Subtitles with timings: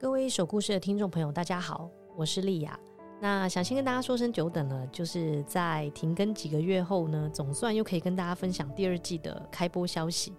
[0.00, 2.80] 各位一手故事的听众朋友，大家好，我是丽雅。
[3.20, 10.32] 那想先跟大家说声久等了，就是在停更几个月后呢，总算又可以跟大家分享第二季的开播消息。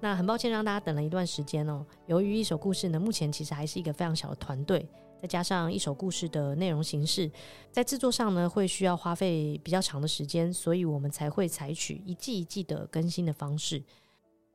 [0.00, 1.84] 那很抱歉让大家等了一段时间哦。
[2.06, 4.88] 由于一手故事呢，目前其实还是一个非常小的团队，
[5.20, 7.30] 再加上一手故事的内容形式，
[7.70, 13.82] 在制作上呢会需要花费比较长的时间，所以我们才会采取一季一季的更新的方式。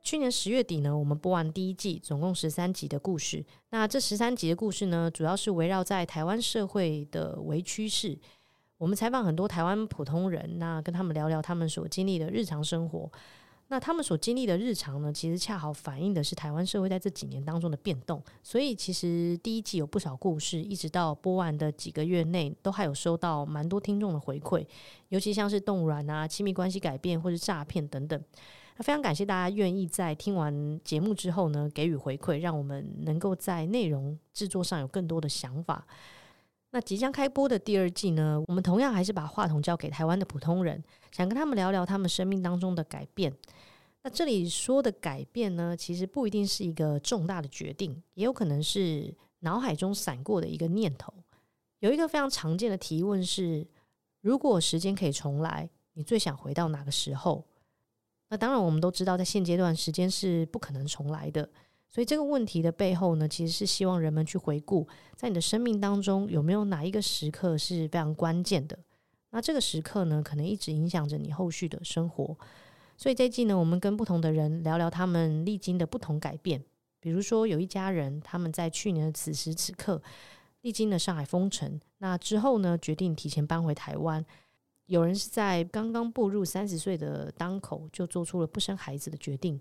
[0.02, 3.44] 去年十月底呢，我们播完第一季，总共十三集的故事。
[3.70, 8.18] 那这十三集的故事呢，主要是围绕在台湾社会的微趋势。
[8.78, 13.10] 我们采访很多台湾普通人，那跟他们聊聊他们所经历的日常生活。
[13.68, 18.20] 那他们所经历的日常呢，其实恰好反映的是台湾社会在这几年当中的变动。
[18.42, 24.66] 所以，其实第一季有不少故事，一直到播完的几个月内，都还有收到蛮多听众的回馈，
[25.10, 28.20] 尤其像是冻卵啊、亲密关系改变或是诈骗等等。
[28.76, 35.86] 那非常感谢大家愿意在听完节目之后呢，给予回馈，让我们能够在内容制作上有更多的想法。
[36.70, 43.34] 那即将开播的第二季呢，我们同样还是把话筒交给台湾的普通人，想跟他们聊聊他们生命当中的改变。
[44.02, 51.12] 那这里说的改变呢，其实不一定是一个重大的决定，也有可能是脑海中闪过的一个念头。
[51.80, 53.66] 有一个非常常见的提问是：
[54.20, 57.44] 如果时间可以重来，你最想回到哪个时候？
[58.30, 61.46] 那当然，我们都知道，在现阶段，时间是不可能重来的。
[61.88, 68.78] 所以这个问题的背后呢，其实是希望人们去回顾，在你的生命当中有没有哪一个时刻是非常关键的。
[69.30, 72.38] 那这个时刻呢，可能一直影响着你后续的生活。
[72.96, 76.62] 所以这一季呢，我们跟不同的人聊聊他们历经的不同改变。
[77.00, 80.00] 比如说，有一家人，他们在去年的此时此刻
[80.60, 84.24] 历经了上海封城，那之后呢，决定提前搬回台湾。
[84.90, 89.60] 有人是在刚刚步入三十岁的当口就做出了不生孩子的决定，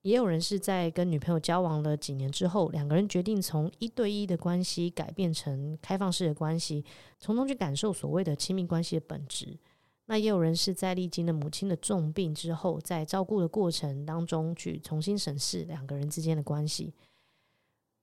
[0.00, 6.82] 也有人是在跟女朋友交往了几年之后，两个人决定从一对一的关系改变成开放式的关系，
[7.18, 9.58] 从中去感受所谓的亲密关系的本质。
[10.06, 16.94] 那也有人是在历经了母亲的重病之后，在照顾的过程当中去重新审视两个人之间的关系。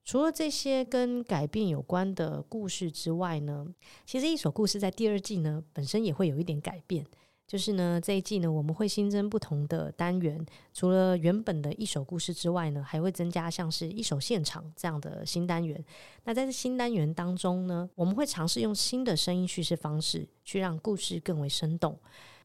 [0.04, 3.66] 除了这些跟改变有关的故事之外呢，
[4.04, 7.06] 其实一首故事在第二季呢本身也会有一点改变，
[7.46, 10.44] 就是呢这一季呢我们会新增不同的单元，
[10.74, 15.82] 除了原本的一首故事之外呢，还会增加像是一首现场这样的新单元。
[16.24, 21.98] 那在这新单元当中呢，我们会尝试用新的声音叙事方式，去让故事更为生动。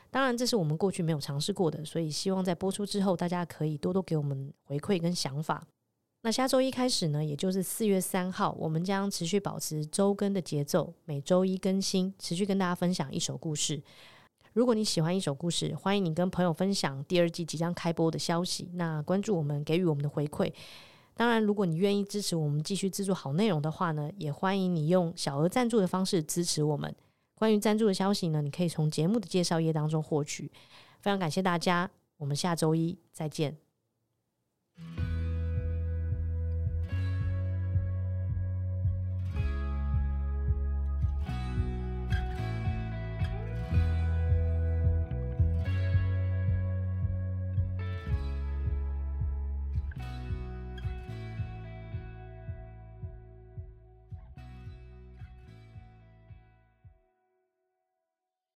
[0.09, 5.68] 当然，这是我们过去没有尝试过的，所以希望在播出之后，大家可以多多给我们回馈跟想法。
[6.22, 13.81] 那下周一开始呢，也就是四月三号，我们将持续保持周更的节奏，每周一更新，持续跟大家分享一首故事。
[14.52, 18.69] 如果你喜欢一首故事，欢迎你跟朋友分享第二季即将开播的消息。
[18.74, 20.52] 那关注我们，给予我们的回馈。
[21.13, 26.94] 当然，如果你愿意支持我们继续制作好内容的话呢，也欢迎你用小额赞助的方式支持我们。
[27.36, 30.51] 关于赞助的消息呢，你可以从节目的介绍页当中获取。
[31.00, 33.56] 非常感谢大家，我们下周一再见。